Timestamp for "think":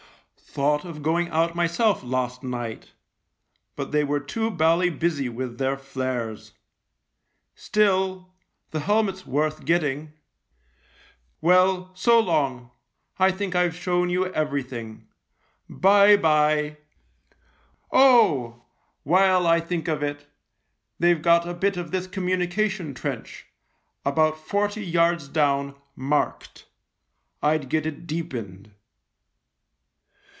13.31-13.55, 19.61-19.87